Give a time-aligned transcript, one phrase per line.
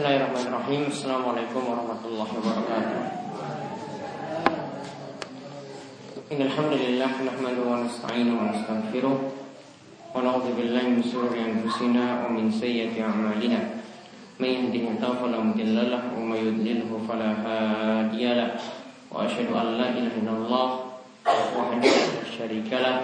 [0.00, 0.88] Bismillahirrahmanirrahim.
[0.88, 3.00] Assalamualaikum warahmatullahi wabarakatuh.
[6.32, 9.16] إن الحمد لله نحمده ونستعينه ونستغفره
[10.16, 13.60] ونعوذ بالله من شرور أنفسنا ومن سيئة أعمالنا
[14.40, 18.56] من يهده الله فلا مضل له ومن يضلله فلا هادي له
[19.12, 20.66] وأشهد أن لا إله إلا الله
[21.28, 22.96] وحده لا شريك له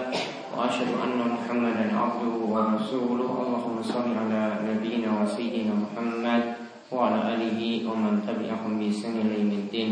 [0.49, 8.70] وأشهد أن محمدا عبده ورسوله اللهم صل على نبينا وسيدنا محمد وعلى آله ومن تبعهم
[8.78, 9.90] بإحسان إلى يوم الدين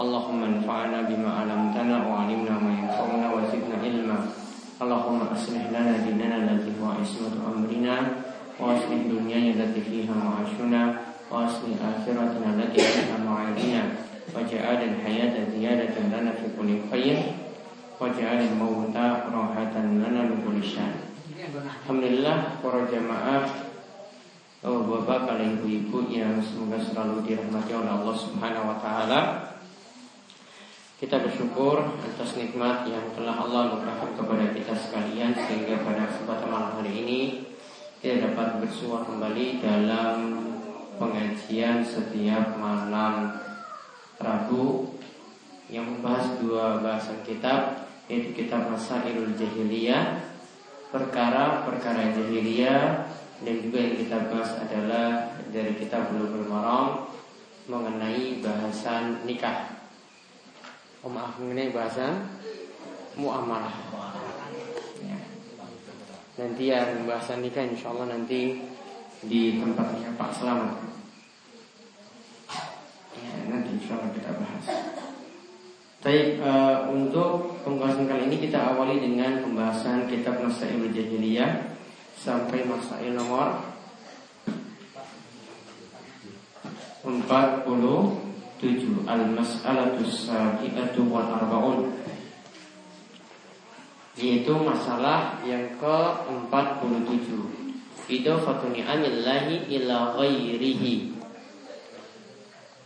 [0.00, 4.18] اللهم انفعنا بما علمتنا وعلمنا ما ينفعنا وزدنا علما
[4.82, 7.96] اللهم أصلح لنا ديننا الذي هو عصمة أمرنا
[8.60, 10.82] وأصلح دنيانا التي فيها معاشنا
[11.32, 13.82] وأصلح آخرتنا التي فيها معادنا
[14.34, 17.16] وجعل الحياة زيادة لنا في كل خير
[17.96, 23.48] Waj'alil mauta rohatan lana min Alhamdulillah para jamaah
[24.61, 29.19] Oh bapak kalian ibu-ibu yang semoga selalu dirahmati oleh Allah Subhanahu wa taala.
[31.01, 36.77] Kita bersyukur atas nikmat yang telah Allah limpahkan kepada kita sekalian sehingga pada kesempatan malam
[36.77, 37.21] hari ini
[38.05, 40.45] kita dapat bersua kembali dalam
[41.01, 43.33] pengajian setiap malam
[44.21, 44.93] Rabu
[45.73, 50.21] yang membahas dua bahasan kitab yaitu kitab Masailul Jahiliyah
[50.93, 53.09] perkara-perkara jahiliyah
[53.41, 57.09] dan juga yang kita bahas adalah dari kitab Bulughul Maram
[57.65, 59.81] mengenai bahasan nikah.
[61.01, 62.21] Oh maaf mengenai bahasan
[63.17, 63.73] muamalah.
[65.01, 65.17] Ya.
[66.37, 68.61] Nanti yang bahasan nikah insya Allah nanti
[69.25, 70.77] di tempatnya Pak Selamat.
[73.17, 74.65] Ya, nanti insya Allah kita bahas.
[76.01, 81.70] Baik, uh, untuk pembahasan kali ini kita awali dengan pembahasan kitab Masail Jahiliyah
[82.21, 83.65] sampai Masail nomor
[87.01, 91.97] 47 Al-Mas'alatus Sabi'atu wal Arba'un.
[94.21, 97.25] Yaitu masalah yang ke-47
[98.05, 101.17] Idofatuni anillahi ila ghairihi.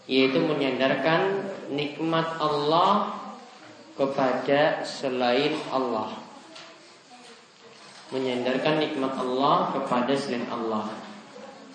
[0.07, 1.43] Yaitu menyandarkan
[1.75, 3.19] nikmat Allah
[3.99, 6.24] kepada selain Allah.
[8.13, 10.93] Menyandarkan nikmat Allah kepada selain Allah.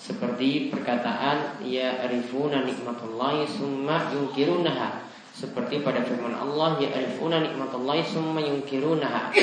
[0.01, 5.11] Seperti perkataan ya arifuna nikmatullahi summa yungkirunaha.
[5.35, 9.35] Seperti pada firman Allah ya arifuna nikmatullahi summa yungkirunaha.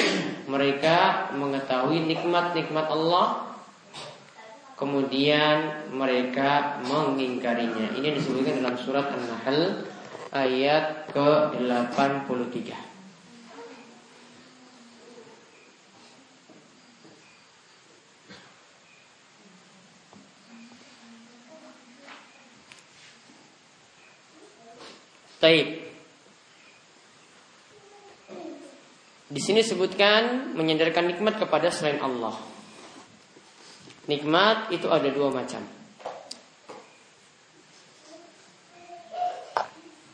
[0.48, 0.98] Mereka
[1.36, 3.48] mengetahui nikmat-nikmat Allah
[4.78, 7.98] kemudian mereka mengingkarinya.
[7.98, 9.84] Ini disebutkan dalam surat An-Nahl
[10.32, 12.87] ayat ke-83.
[25.48, 25.80] Taib.
[29.32, 32.36] Di sini sebutkan menyandarkan nikmat kepada selain Allah.
[34.12, 35.64] Nikmat itu ada dua macam.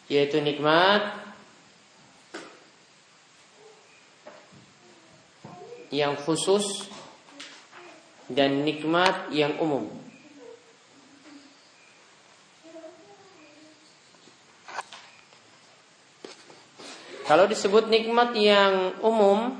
[0.05, 1.01] Yaitu nikmat
[5.89, 6.93] yang khusus
[8.29, 10.02] dan nikmat yang umum.
[17.23, 19.55] Kalau disebut nikmat yang umum,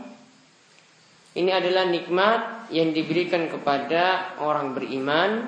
[1.34, 5.48] ini adalah nikmat yang diberikan kepada orang beriman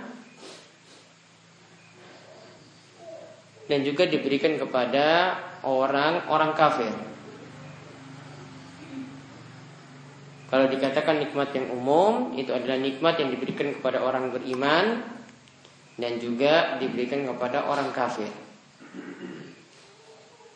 [3.67, 5.35] dan juga diberikan kepada
[5.67, 6.93] orang-orang kafir.
[10.45, 15.03] Kalau dikatakan nikmat yang umum, itu adalah nikmat yang diberikan kepada orang beriman
[15.99, 18.44] dan juga diberikan kepada orang kafir.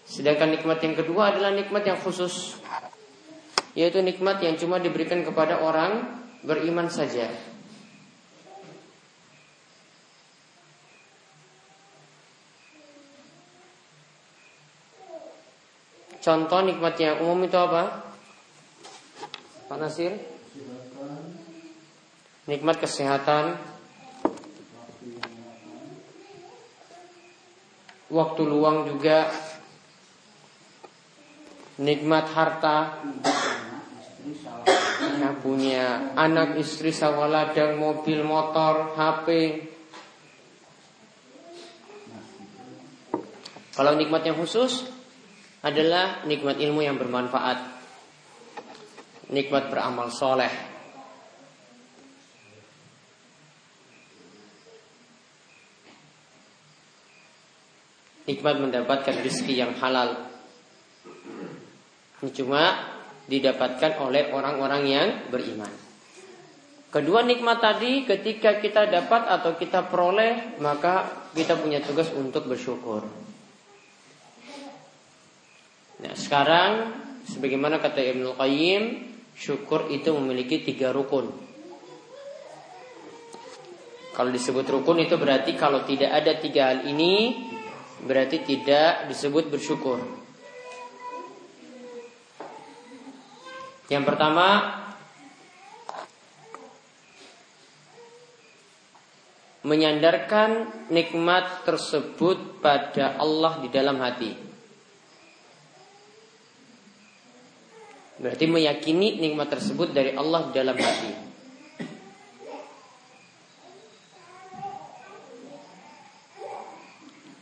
[0.10, 2.58] Sedangkan nikmat yang kedua adalah nikmat yang khusus
[3.78, 7.30] yaitu nikmat yang cuma diberikan kepada orang beriman saja.
[16.20, 18.04] Contoh nikmat yang umum itu apa?
[19.72, 20.18] Pak Nasir?
[22.50, 23.56] Nikmat kesehatan
[28.10, 29.30] Waktu luang juga
[31.80, 33.02] Nikmat harta.
[35.20, 39.28] Yang punya anak istri sawaladang mobil motor HP
[43.80, 44.92] kalau nikmat yang khusus
[45.64, 47.80] adalah nikmat ilmu yang bermanfaat.
[49.32, 50.52] Nikmat beramal soleh.
[58.28, 60.29] Nikmat mendapatkan rezeki yang halal.
[62.20, 62.64] Ini cuma
[63.30, 65.72] didapatkan oleh orang-orang yang beriman.
[66.90, 73.06] Kedua nikmat tadi ketika kita dapat atau kita peroleh maka kita punya tugas untuk bersyukur.
[76.02, 76.72] Nah sekarang
[77.30, 78.84] sebagaimana kata Ibnu Qayyim
[79.38, 81.30] syukur itu memiliki tiga rukun.
[84.18, 87.38] Kalau disebut rukun itu berarti kalau tidak ada tiga hal ini
[88.04, 90.19] berarti tidak disebut bersyukur.
[93.90, 94.48] Yang pertama
[99.66, 104.32] menyandarkan nikmat tersebut pada Allah di dalam hati.
[108.20, 111.12] Berarti meyakini nikmat tersebut dari Allah di dalam hati.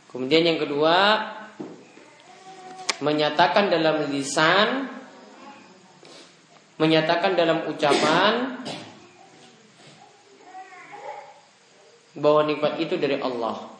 [0.08, 0.96] Kemudian yang kedua
[2.98, 4.97] menyatakan dalam lisan
[6.78, 8.62] menyatakan dalam ucapan
[12.14, 13.74] bahwa nikmat itu dari Allah.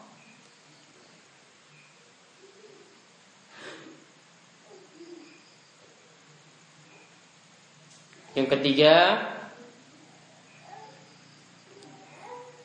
[8.35, 8.95] Yang ketiga,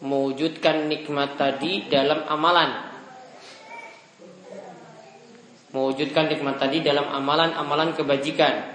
[0.03, 2.95] mewujudkan nikmat tadi dalam amalan.
[5.75, 8.74] Mewujudkan nikmat tadi dalam amalan-amalan kebajikan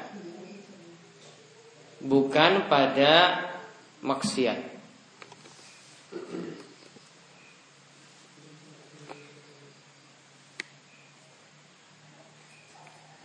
[2.04, 3.48] bukan pada
[4.04, 4.60] maksiat.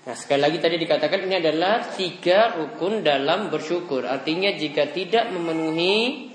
[0.04, 4.04] Nah sekali lagi tadi dikatakan ini adalah tiga rukun dalam bersyukur.
[4.04, 6.28] Artinya jika tidak memenuhi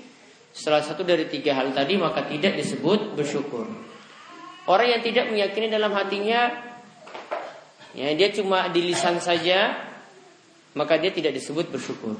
[0.50, 3.70] salah satu dari tiga hal tadi maka tidak disebut bersyukur.
[4.66, 6.50] Orang yang tidak meyakini dalam hatinya,
[7.94, 9.89] ya dia cuma di lisan saja,
[10.74, 12.14] maka dia tidak disebut bersyukur.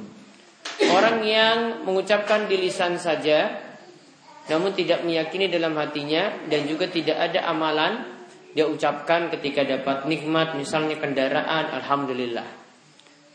[0.91, 3.71] Orang yang mengucapkan di lisan saja
[4.51, 8.03] namun tidak meyakini dalam hatinya dan juga tidak ada amalan
[8.51, 12.59] dia ucapkan ketika dapat nikmat misalnya kendaraan alhamdulillah.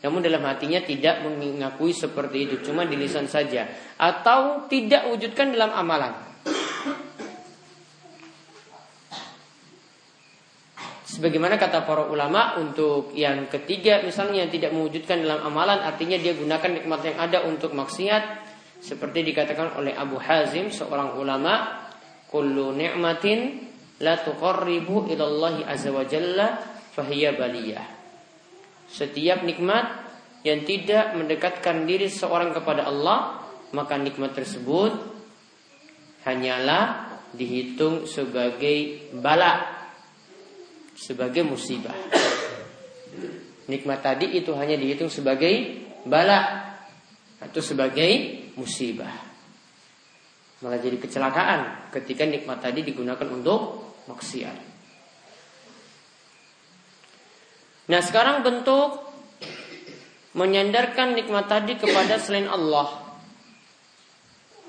[0.04, 3.64] Namun dalam hatinya tidak mengakui seperti itu, cuma di lisan saja
[3.96, 6.12] atau tidak wujudkan dalam amalan.
[11.06, 16.34] Sebagaimana kata para ulama untuk yang ketiga misalnya yang tidak mewujudkan dalam amalan artinya dia
[16.34, 18.42] gunakan nikmat yang ada untuk maksiat
[18.82, 21.86] seperti dikatakan oleh Abu Hazim seorang ulama
[22.26, 23.70] kullu ni'matin
[24.02, 26.58] la tuqarribu ilallahi azza wa jalla
[26.90, 27.86] fahiya baliyah.
[28.90, 29.86] Setiap nikmat
[30.42, 34.90] yang tidak mendekatkan diri seorang kepada Allah maka nikmat tersebut
[36.26, 39.75] hanyalah dihitung sebagai bala
[40.96, 41.94] sebagai musibah.
[43.68, 46.72] Nikmat tadi itu hanya dihitung sebagai bala
[47.38, 49.12] atau sebagai musibah.
[50.64, 54.56] Malah jadi kecelakaan ketika nikmat tadi digunakan untuk maksiat.
[57.86, 59.04] Nah sekarang bentuk
[60.34, 63.05] menyandarkan nikmat tadi kepada selain Allah.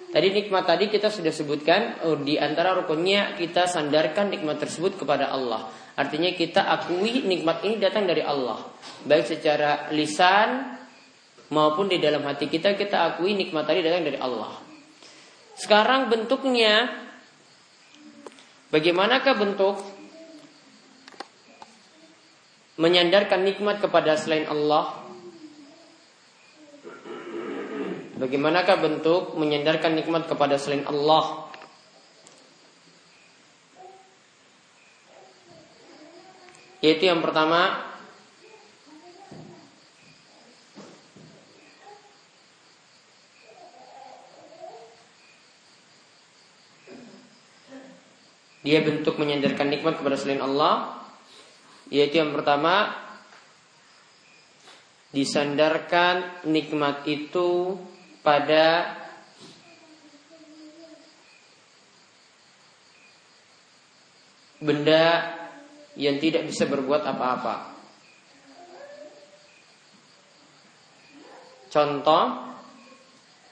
[0.07, 5.27] Tadi nikmat tadi kita sudah sebutkan oh, di antara rukunnya kita sandarkan nikmat tersebut kepada
[5.27, 5.67] Allah.
[5.99, 8.61] Artinya kita akui nikmat ini datang dari Allah.
[9.03, 10.79] Baik secara lisan
[11.51, 14.55] maupun di dalam hati kita kita akui nikmat tadi datang dari Allah.
[15.59, 16.87] Sekarang bentuknya
[18.71, 19.75] bagaimanakah bentuk
[22.79, 25.06] menyandarkan nikmat kepada selain Allah?
[28.17, 31.47] Bagaimanakah bentuk menyandarkan nikmat kepada selain Allah?
[36.81, 37.85] Yaitu yang pertama
[48.61, 51.01] Dia bentuk menyandarkan nikmat kepada selain Allah
[51.89, 52.93] Yaitu yang pertama
[55.09, 57.79] Disandarkan nikmat itu
[58.27, 58.97] pada
[64.57, 65.37] Benda
[65.93, 67.77] yang tidak bisa berbuat apa-apa.
[71.69, 72.23] Contoh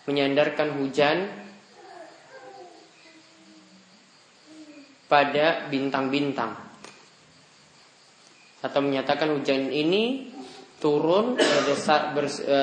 [0.10, 1.29] menyandarkan hujan
[5.05, 6.58] pada bintang-bintang
[8.65, 10.34] atau menyatakan hujan ini
[10.82, 12.60] turun berdasar, bers, e,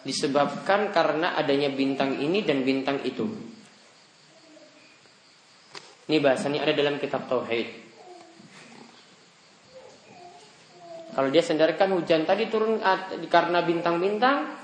[0.00, 3.28] disebabkan karena adanya bintang ini dan bintang itu.
[6.10, 7.68] Ini bahasanya ada dalam kitab tauhid.
[11.10, 12.78] Kalau dia sandarkan hujan tadi turun
[13.26, 14.56] karena bintang-bintang,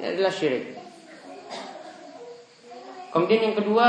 [0.00, 0.76] ini adalah syirik.
[3.12, 3.86] Kemudian yang kedua,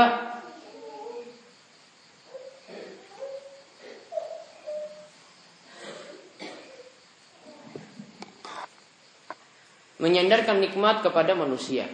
[10.06, 11.90] menyandarkan nikmat kepada manusia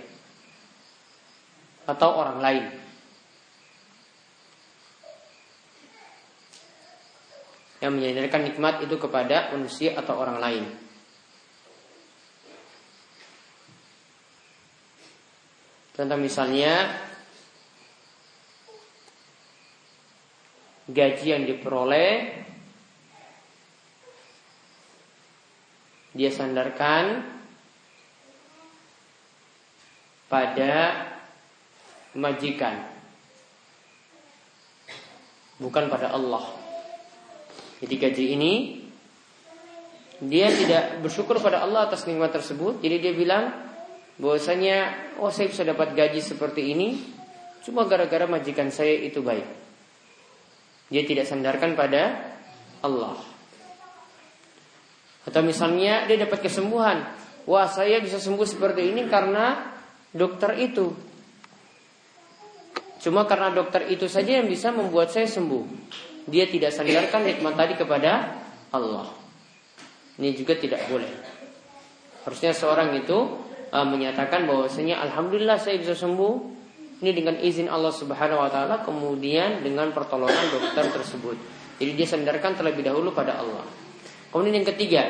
[1.88, 2.66] atau orang lain.
[7.82, 10.64] yang menyandarkan nikmat itu kepada manusia atau orang lain.
[15.90, 16.94] Contoh misalnya
[20.86, 22.38] gaji yang diperoleh
[26.14, 27.41] dia sandarkan
[30.32, 30.96] pada
[32.16, 32.88] majikan
[35.60, 36.48] bukan pada Allah.
[37.84, 38.52] Jadi gaji ini
[40.24, 42.80] dia tidak bersyukur pada Allah atas nikmat tersebut.
[42.80, 43.52] Jadi dia bilang
[44.16, 46.96] bahwasanya oh saya bisa dapat gaji seperti ini
[47.60, 49.44] cuma gara-gara majikan saya itu baik.
[50.88, 52.32] Dia tidak sandarkan pada
[52.80, 53.20] Allah.
[55.28, 57.04] Atau misalnya dia dapat kesembuhan.
[57.44, 59.71] Wah saya bisa sembuh seperti ini karena
[60.12, 60.92] dokter itu.
[63.02, 65.64] Cuma karena dokter itu saja yang bisa membuat saya sembuh
[66.26, 68.38] dia tidak sandarkan nikmat tadi kepada
[68.70, 69.10] Allah.
[70.20, 71.10] Ini juga tidak boleh.
[72.22, 73.18] Harusnya seorang itu
[73.74, 76.34] uh, menyatakan bahwasanya alhamdulillah saya bisa sembuh
[77.02, 81.34] ini dengan izin Allah Subhanahu wa taala kemudian dengan pertolongan dokter tersebut.
[81.82, 83.66] Jadi dia sandarkan terlebih dahulu pada Allah.
[84.30, 85.02] Kemudian yang ketiga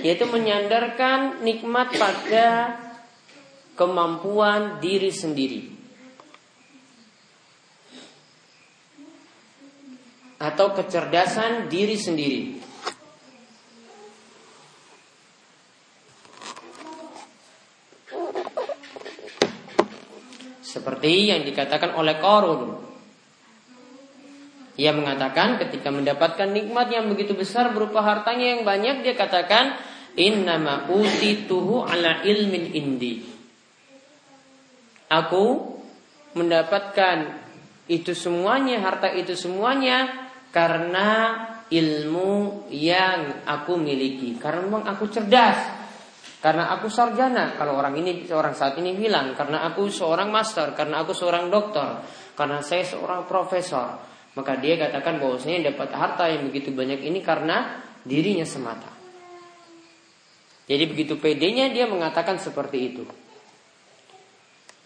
[0.00, 2.76] yaitu menyandarkan nikmat pada
[3.76, 5.80] kemampuan diri sendiri.
[10.40, 12.42] atau kecerdasan diri sendiri.
[20.64, 22.88] Seperti yang dikatakan oleh Korun.
[24.80, 29.76] Ia mengatakan ketika mendapatkan nikmat yang begitu besar berupa hartanya yang banyak dia katakan
[30.18, 33.22] innama utituhu ala ilmin indi.
[35.10, 35.76] Aku
[36.38, 37.42] mendapatkan
[37.90, 41.34] itu semuanya harta itu semuanya karena
[41.70, 44.38] ilmu yang aku miliki.
[44.38, 45.78] Karena memang aku cerdas.
[46.40, 47.52] Karena aku sarjana.
[47.58, 52.00] Kalau orang ini orang saat ini bilang karena aku seorang master, karena aku seorang dokter,
[52.32, 54.00] karena saya seorang profesor.
[54.30, 58.99] Maka dia katakan bahwasanya dapat harta yang begitu banyak ini karena dirinya semata.
[60.70, 63.02] Jadi begitu pedenya dia mengatakan seperti itu.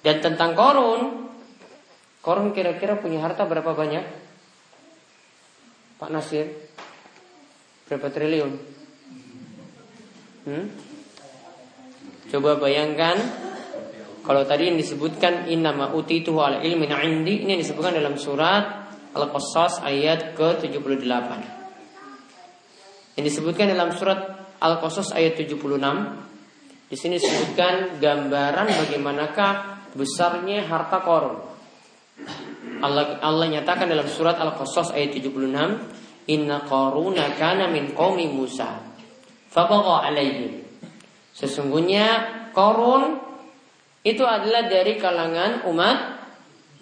[0.00, 1.28] Dan tentang korun,
[2.24, 4.04] korun kira-kira punya harta berapa banyak?
[5.94, 6.50] Pak Nasir
[7.88, 8.52] Berapa triliun?
[10.44, 10.66] Hmm?
[12.28, 13.16] Coba bayangkan
[14.26, 19.86] Kalau tadi yang disebutkan Innama utitu ala ilmin indi Ini yang disebutkan dalam surat Al-Qasas
[19.86, 21.30] ayat ke-78
[23.14, 24.33] Yang disebutkan dalam surat
[24.64, 25.60] Al-Qasas ayat 76
[26.88, 29.52] Di sini disebutkan gambaran bagaimanakah
[29.92, 31.36] besarnya harta korun
[32.84, 35.80] Allah Allah nyatakan dalam surat Al-Qasas ayat 76,
[36.30, 38.82] "Inna Qaruna kana min qaumi Musa,
[39.50, 40.62] fabagha alaihim."
[41.34, 42.06] Sesungguhnya
[42.54, 43.18] Qarun
[44.04, 45.98] itu adalah dari kalangan umat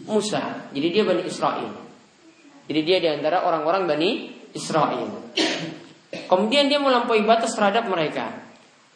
[0.04, 0.68] Musa.
[0.74, 1.70] Jadi dia Bani Israel.
[2.66, 4.10] Jadi dia di antara orang-orang Bani
[4.52, 5.32] Israel.
[6.12, 8.28] Kemudian dia melampaui batas terhadap mereka.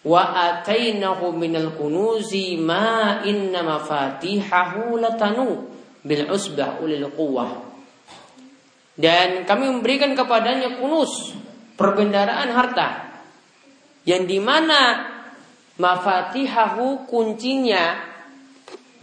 [0.04, 5.66] Wa atainahu minal kunuzi ma inna mafatihahu latanu
[6.04, 7.64] bil usbah ulil quwwah.
[8.96, 11.36] Dan kami memberikan kepadanya kunus
[11.76, 13.20] perbendaraan harta
[14.08, 15.04] yang di mana
[15.76, 18.00] mafatihahu kuncinya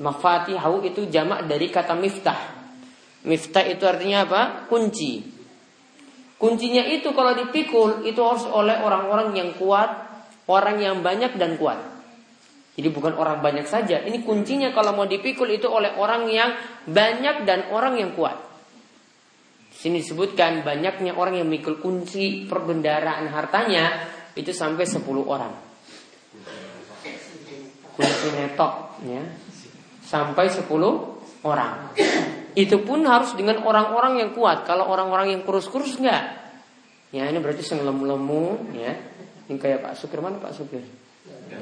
[0.01, 2.39] mafatihahu itu jamak dari kata miftah.
[3.24, 4.41] Miftah itu artinya apa?
[4.67, 5.22] Kunci.
[6.44, 9.88] Kuncinya itu kalau dipikul itu harus oleh orang-orang yang kuat,
[10.52, 11.80] orang yang banyak dan kuat.
[12.76, 14.04] Jadi bukan orang banyak saja.
[14.04, 16.52] Ini kuncinya kalau mau dipikul itu oleh orang yang
[16.84, 18.36] banyak dan orang yang kuat.
[19.72, 24.04] Sini disebutkan banyaknya orang yang mikul kunci perbendaraan hartanya
[24.36, 25.54] itu sampai 10 orang.
[27.96, 29.24] Kunci netok ya.
[30.04, 30.68] Sampai 10
[31.48, 31.96] orang.
[32.54, 34.66] Itu pun harus dengan orang-orang yang kuat.
[34.66, 36.42] Kalau orang-orang yang kurus-kurus enggak.
[37.14, 38.94] Ya ini berarti sengelemu ya.
[39.50, 40.82] Ini kayak Pak Sukir mana Pak Sukir?
[41.50, 41.58] Ya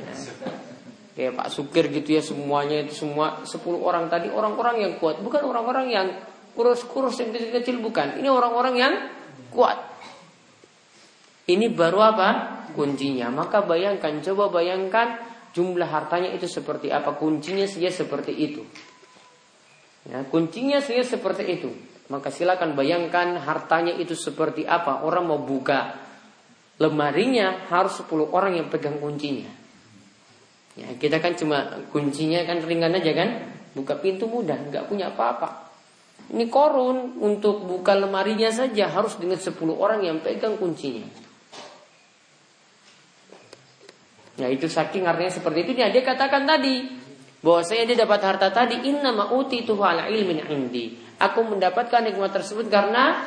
[1.12, 5.44] kayak Pak Sukir gitu ya semuanya itu semua 10 orang tadi orang-orang yang kuat bukan
[5.44, 6.08] orang-orang yang
[6.56, 8.94] kurus-kurus yang kecil-kecil bukan ini orang-orang yang
[9.52, 9.92] kuat
[11.52, 12.30] Ini baru apa?
[12.72, 13.28] Kuncinya.
[13.28, 15.20] Maka bayangkan, coba bayangkan
[15.52, 17.18] jumlah hartanya itu seperti apa.
[17.18, 18.62] Kuncinya saja seperti itu.
[20.12, 21.72] Ya, kuncinya saja seperti itu.
[22.12, 25.08] Maka silakan bayangkan hartanya itu seperti apa.
[25.08, 25.96] Orang mau buka
[26.84, 29.48] lemarinya harus 10 orang yang pegang kuncinya.
[30.75, 33.30] Ya, kita kan cuma kuncinya kan ringan aja kan.
[33.72, 35.72] Buka pintu mudah, nggak punya apa-apa.
[36.27, 41.08] Ini korun untuk buka lemarinya saja harus dengan 10 orang yang pegang kuncinya.
[44.36, 47.00] Ya itu saking artinya seperti itu dia, dia katakan tadi
[47.42, 50.94] bahwa saya dia dapat harta tadi inna ma'uti itu ala ilmin indi.
[51.22, 53.22] Aku mendapatkan nikmat tersebut karena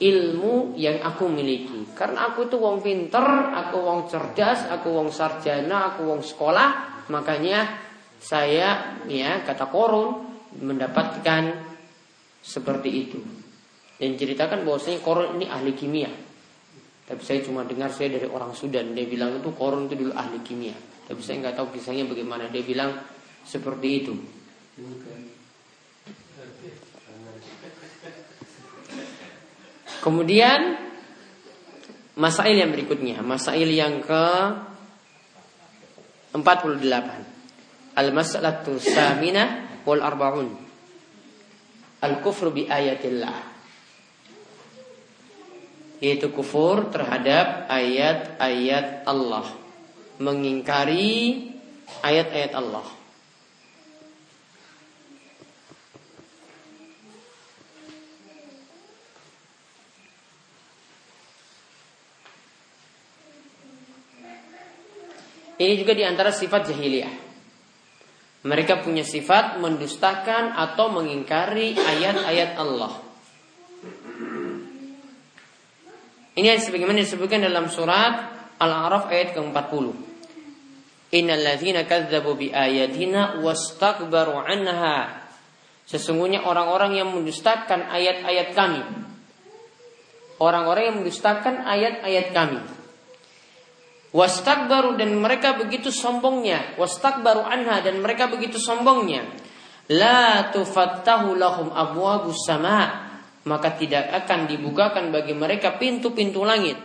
[0.00, 1.92] ilmu yang aku miliki.
[1.92, 7.68] Karena aku itu wong pinter, aku wong cerdas, aku wong sarjana, aku wong sekolah, makanya
[8.20, 10.28] saya ya kata korun
[10.60, 11.70] mendapatkan
[12.40, 13.20] seperti itu.
[14.00, 16.08] Dan ceritakan bahwasanya Korun ini ahli kimia.
[17.04, 18.96] Tapi saya cuma dengar saya dari orang Sudan.
[18.96, 20.72] Dia bilang itu Korun itu dulu ahli kimia.
[21.10, 22.46] Tapi saya nggak tahu kisahnya bagaimana.
[22.54, 22.94] Dia bilang
[23.42, 24.14] seperti itu.
[30.00, 30.80] Kemudian
[32.14, 34.26] masail yang berikutnya, masail yang ke
[36.38, 37.98] 48.
[37.98, 40.70] Al-mas'alatu samina wal arba'un
[42.00, 43.52] al-kufru bi ayatillah
[46.00, 49.52] yaitu kufur terhadap ayat-ayat Allah
[50.20, 51.48] mengingkari
[52.04, 53.00] ayat-ayat Allah
[65.60, 67.12] Ini juga di antara sifat jahiliyah.
[68.48, 72.96] Mereka punya sifat mendustakan atau mengingkari ayat-ayat Allah.
[76.32, 80.09] Ini sebagaimana disebutkan dalam surat Al-A'raf ayat ke-40.
[81.10, 85.26] Innal kadzdzabu bi ayatina wastakbaru anha.
[85.86, 88.82] Sesungguhnya orang-orang yang mendustakan ayat-ayat kami.
[90.38, 92.62] Orang-orang yang mendustakan ayat-ayat kami
[94.10, 96.74] Wastakbaru dan mereka begitu sombongnya.
[96.74, 99.22] Wastakbaru anha dan mereka begitu sombongnya.
[99.86, 103.06] La tufattahu lahum abwabus sama.
[103.46, 106.76] Maka tidak akan dibukakan bagi mereka pintu-pintu langit.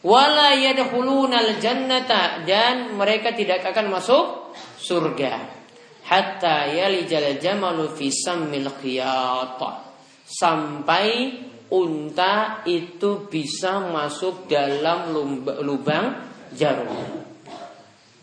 [0.00, 5.60] Wala yadkhulunal jannata dan mereka tidak akan masuk surga.
[6.08, 8.72] Hatta yalijal jamalu fi sammil.
[10.24, 11.08] Sampai
[11.68, 15.12] unta itu bisa masuk dalam
[15.60, 16.16] lubang
[16.56, 17.20] jarum.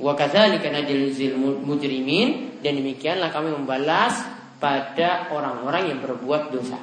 [0.02, 4.18] Wa kadzalika najzil mujrimin dan demikianlah kami membalas
[4.58, 6.78] pada orang-orang yang berbuat dosa.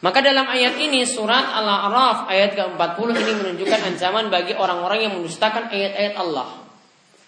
[0.00, 5.68] Maka dalam ayat ini surat Al-A'raf ayat ke-40 ini menunjukkan ancaman bagi orang-orang yang mendustakan
[5.68, 6.48] ayat-ayat Allah.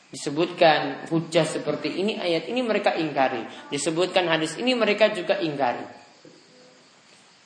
[0.08, 3.44] Disebutkan hujah seperti ini ayat ini mereka ingkari.
[3.68, 5.84] Disebutkan hadis ini mereka juga ingkari.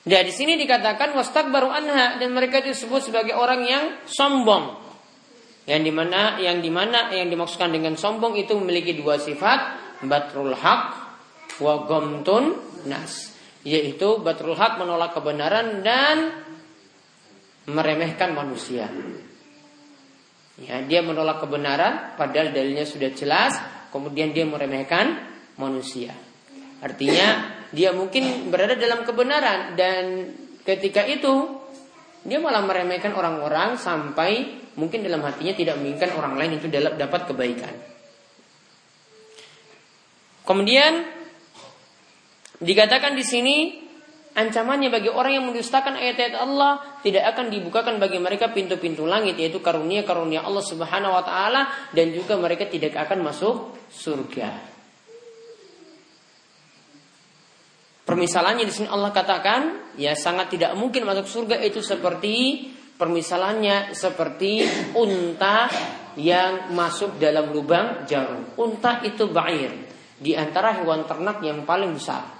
[0.06, 1.14] Dan di sini dikatakan
[1.50, 4.78] baru anha dan mereka disebut sebagai orang yang sombong.
[5.66, 9.74] Yang di mana yang di mana yang dimaksudkan dengan sombong itu memiliki dua sifat,
[10.06, 10.82] batrul haq
[11.58, 12.54] wa gomtun
[12.86, 13.35] nas.
[13.66, 16.46] Yaitu batrul haq menolak kebenaran dan
[17.66, 18.86] meremehkan manusia.
[20.56, 23.58] Ya, dia menolak kebenaran padahal dalilnya sudah jelas,
[23.90, 25.18] kemudian dia meremehkan
[25.58, 26.14] manusia.
[26.80, 31.58] Artinya dia mungkin berada dalam kebenaran dan ketika itu
[32.22, 37.74] dia malah meremehkan orang-orang sampai mungkin dalam hatinya tidak menginginkan orang lain itu dapat kebaikan.
[40.46, 41.15] Kemudian
[42.60, 43.56] dikatakan di sini
[44.36, 49.64] ancamannya bagi orang yang mendustakan ayat-ayat Allah tidak akan dibukakan bagi mereka pintu-pintu langit yaitu
[49.64, 54.76] karunia-karunia Allah Subhanahu wa taala dan juga mereka tidak akan masuk surga.
[58.06, 64.62] Permisalannya di sini Allah katakan, ya sangat tidak mungkin masuk surga itu seperti permisalannya seperti
[64.94, 65.66] unta
[66.14, 68.46] yang masuk dalam lubang jarum.
[68.62, 69.74] Unta itu bair,
[70.22, 72.35] di antara hewan ternak yang paling besar.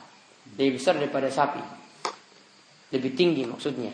[0.55, 1.59] Lebih besar daripada sapi.
[2.95, 3.91] Lebih tinggi maksudnya.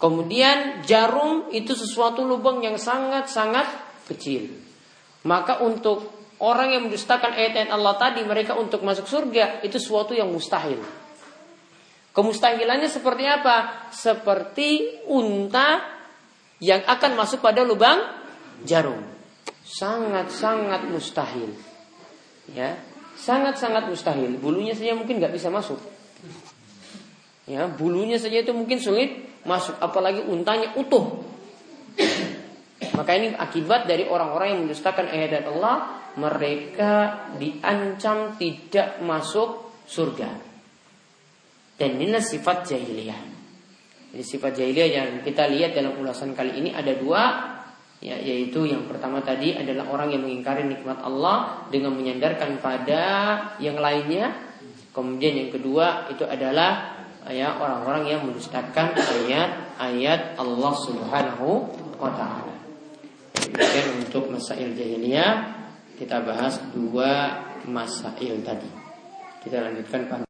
[0.00, 3.66] Kemudian jarum itu sesuatu lubang yang sangat-sangat
[4.08, 4.48] kecil.
[5.24, 10.28] Maka untuk orang yang mendustakan ayat-ayat Allah tadi mereka untuk masuk surga itu suatu yang
[10.28, 10.82] mustahil.
[12.14, 13.88] Kemustahilannya seperti apa?
[13.90, 15.82] Seperti unta
[16.62, 17.98] yang akan masuk pada lubang
[18.62, 19.02] jarum.
[19.64, 21.50] Sangat-sangat mustahil.
[22.52, 22.76] Ya,
[23.18, 24.36] sangat-sangat mustahil.
[24.38, 25.78] Bulunya saja mungkin nggak bisa masuk.
[27.44, 31.20] Ya, bulunya saja itu mungkin sulit masuk, apalagi untanya utuh.
[32.94, 40.30] Maka ini akibat dari orang-orang yang mendustakan ayat Allah, mereka diancam tidak masuk surga.
[41.74, 43.20] Dan inilah sifat jahiliyah.
[44.14, 47.22] Jadi sifat jahiliyah yang kita lihat dalam ulasan kali ini ada dua,
[48.04, 53.02] ya, yaitu yang pertama tadi adalah orang yang mengingkari nikmat Allah dengan menyandarkan pada
[53.56, 54.52] yang lainnya.
[54.92, 57.00] Kemudian yang kedua itu adalah
[57.32, 61.48] ya orang-orang yang mendustakan ayat-ayat Allah Subhanahu
[61.96, 62.54] wa taala.
[63.34, 65.56] Demikian untuk masail jahiliyah
[65.96, 68.70] kita bahas dua masail tadi.
[69.40, 70.10] Kita lanjutkan